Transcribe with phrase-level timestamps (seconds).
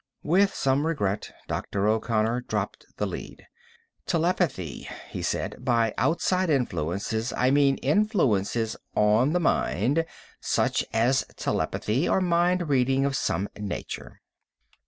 [0.23, 1.87] With some regret, Dr.
[1.87, 3.45] O'Connor dropped the lead.
[4.07, 5.63] "Telepathy," he said.
[5.63, 10.03] "By outside influences, I meant influences on the mind,
[10.39, 14.21] such as telepathy or mind reading of some nature."